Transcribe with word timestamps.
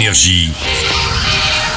Énergie. 0.00 0.50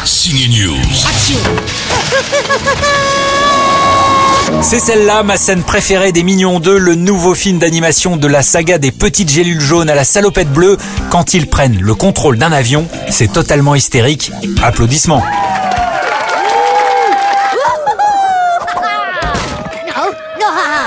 Signe 0.06 0.48
News. 0.48 0.80
C'est 4.62 4.80
celle-là, 4.80 5.24
ma 5.24 5.36
scène 5.36 5.62
préférée 5.62 6.14
des 6.14 6.24
Mignons 6.24 6.62
2, 6.62 6.78
le 6.78 6.96
nouveau 6.96 7.36
film 7.36 7.60
d'animation 7.60 8.16
de 8.16 8.28
la 8.28 8.42
saga 8.42 8.78
des 8.78 8.94
petites 8.94 9.30
gélules 9.30 9.60
jaunes 9.60 9.90
à 9.90 9.96
la 9.96 10.06
salopette 10.06 10.54
bleue. 10.54 10.78
Quand 11.10 11.34
ils 11.34 11.48
prennent 11.48 11.82
le 11.82 11.96
contrôle 11.96 12.38
d'un 12.38 12.54
avion, 12.54 12.88
c'est 13.10 13.34
totalement 13.34 13.76
hystérique. 13.76 14.32
Applaudissements. 14.62 15.22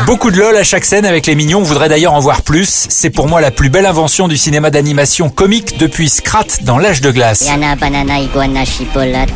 Beaucoup 0.07 0.31
de 0.31 0.39
lol 0.39 0.57
à 0.57 0.63
chaque 0.63 0.85
scène 0.85 1.05
avec 1.05 1.27
les 1.27 1.35
mignons, 1.35 1.59
on 1.59 1.63
voudrait 1.65 1.89
d'ailleurs 1.89 2.13
en 2.13 2.21
voir 2.21 2.43
plus. 2.43 2.87
C'est 2.89 3.11
pour 3.11 3.27
moi 3.27 3.41
la 3.41 3.51
plus 3.51 3.71
belle 3.71 3.87
invention 3.87 4.29
du 4.29 4.37
cinéma 4.37 4.71
d'animation 4.71 5.31
comique 5.31 5.79
depuis 5.79 6.09
Scrat 6.09 6.47
dans 6.63 6.79
l'âge 6.79 7.01
de 7.01 7.11
glace. 7.11 7.45
Yana 7.45 7.75
banana 7.75 8.21
iguana 8.21 8.65
chipolata. 8.65 9.33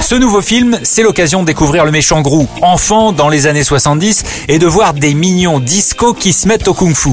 Ce 0.00 0.16
nouveau 0.16 0.42
film, 0.42 0.80
c'est 0.82 1.04
l'occasion 1.04 1.42
de 1.42 1.46
découvrir 1.46 1.84
le 1.84 1.92
méchant 1.92 2.20
Grou, 2.20 2.48
enfant 2.62 3.12
dans 3.12 3.28
les 3.28 3.46
années 3.46 3.62
70, 3.62 4.24
et 4.48 4.58
de 4.58 4.66
voir 4.66 4.92
des 4.92 5.14
mignons 5.14 5.60
disco 5.60 6.14
qui 6.14 6.32
se 6.32 6.48
mettent 6.48 6.66
au 6.66 6.74
kung-fu. 6.74 7.10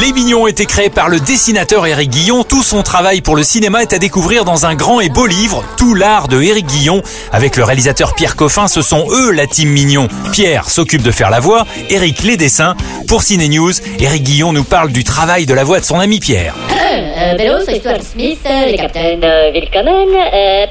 Les 0.00 0.12
Mignons 0.12 0.42
ont 0.42 0.46
été 0.46 0.66
créés 0.66 0.90
par 0.90 1.08
le 1.08 1.20
dessinateur 1.20 1.86
Éric 1.86 2.10
Guillon. 2.10 2.44
Tout 2.44 2.62
son 2.62 2.82
travail 2.82 3.22
pour 3.22 3.34
le 3.34 3.42
cinéma 3.42 3.80
est 3.80 3.94
à 3.94 3.98
découvrir 3.98 4.44
dans 4.44 4.66
un 4.66 4.74
grand 4.74 5.00
et 5.00 5.08
beau 5.08 5.26
livre, 5.26 5.64
Tout 5.78 5.94
l'art 5.94 6.28
de 6.28 6.42
Éric 6.42 6.66
Guillon. 6.66 7.02
Avec 7.32 7.56
le 7.56 7.64
réalisateur 7.64 8.14
Pierre 8.14 8.36
Coffin, 8.36 8.68
ce 8.68 8.82
sont 8.82 9.06
eux 9.10 9.32
la 9.32 9.46
team 9.46 9.70
Mignon. 9.70 10.08
Pierre 10.32 10.68
s'occupe 10.68 11.02
de 11.02 11.10
faire 11.10 11.30
la 11.30 11.40
voix, 11.40 11.66
Éric 11.88 12.24
les 12.24 12.36
dessins. 12.36 12.74
Pour 13.08 13.22
Ciné 13.22 13.48
News, 13.48 13.72
Éric 13.98 14.22
Guillon 14.22 14.52
nous 14.52 14.64
parle 14.64 14.92
du 14.92 15.02
travail 15.02 15.46
de 15.46 15.54
la 15.54 15.64
voix 15.64 15.80
de 15.80 15.84
son 15.84 15.98
ami 15.98 16.20
Pierre. 16.20 16.54
Euh, 16.96 17.60
c'est 17.66 17.80
Stuart 17.80 18.02
Smith, 18.02 18.38
euh, 18.46 18.66
les 18.66 18.76
capitaines 18.76 19.24
euh, 19.24 19.50
Willkommen, 19.50 20.08
euh... 20.32 20.66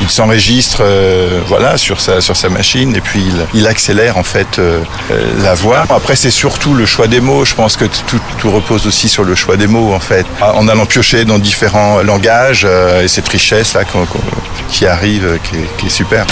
Il 0.00 0.08
s'enregistre 0.08 0.78
euh, 0.82 1.40
voilà 1.46 1.76
sur 1.76 2.00
sa 2.00 2.20
sur 2.20 2.36
sa 2.36 2.48
machine 2.48 2.94
et 2.94 3.00
puis 3.00 3.20
il, 3.20 3.46
il 3.60 3.66
accélère 3.66 4.16
en 4.16 4.22
fait 4.22 4.58
euh, 4.58 4.80
euh, 5.10 5.42
la 5.42 5.54
voix. 5.54 5.84
Après 5.90 6.16
c'est 6.16 6.30
surtout 6.30 6.74
le 6.74 6.86
choix 6.86 7.08
des 7.08 7.20
mots. 7.20 7.44
Je 7.44 7.54
pense 7.54 7.76
que 7.76 7.84
tout, 7.84 8.20
tout 8.38 8.50
repose 8.50 8.86
aussi 8.86 9.08
sur 9.08 9.24
le 9.24 9.34
choix 9.34 9.56
des 9.56 9.66
mots 9.66 9.92
en 9.92 10.00
fait. 10.00 10.26
En 10.40 10.68
allant 10.68 10.86
piocher 10.86 11.24
dans 11.24 11.38
différents 11.38 12.02
langages 12.02 12.66
et 13.02 13.08
cette 13.08 13.28
richesse 13.28 13.74
là 13.74 13.82
qui 14.70 14.86
arrive 14.86 15.38
qui 15.44 15.56
est, 15.56 15.76
qui 15.78 15.86
est 15.86 15.90
super. 15.90 16.26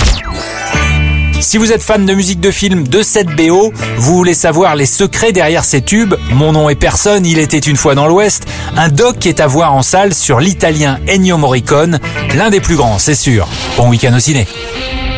Si 1.40 1.58
vous 1.58 1.72
êtes 1.72 1.82
fan 1.82 2.04
de 2.04 2.14
musique 2.14 2.40
de 2.40 2.50
film 2.50 2.88
de 2.88 3.02
cette 3.02 3.28
BO, 3.28 3.72
vous 3.98 4.16
voulez 4.16 4.34
savoir 4.34 4.74
les 4.74 4.86
secrets 4.86 5.32
derrière 5.32 5.64
ces 5.64 5.82
tubes, 5.82 6.14
Mon 6.32 6.52
nom 6.52 6.68
est 6.68 6.74
personne, 6.74 7.24
il 7.26 7.38
était 7.38 7.58
une 7.58 7.76
fois 7.76 7.94
dans 7.94 8.06
l'Ouest, 8.06 8.44
un 8.76 8.88
doc 8.88 9.26
est 9.26 9.40
à 9.40 9.46
voir 9.46 9.74
en 9.74 9.82
salle 9.82 10.14
sur 10.14 10.40
l'italien 10.40 10.98
Ennio 11.08 11.38
Morricone, 11.38 12.00
l'un 12.34 12.50
des 12.50 12.60
plus 12.60 12.76
grands, 12.76 12.98
c'est 12.98 13.14
sûr. 13.14 13.48
Bon 13.76 13.88
week-end 13.88 14.14
au 14.14 14.20
ciné. 14.20 14.46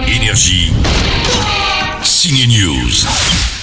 Énergie. 0.06 0.72
News. 2.30 3.57